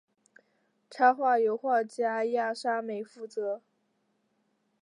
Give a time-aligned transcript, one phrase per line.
[0.89, 3.61] 插画由画家亚沙美负责。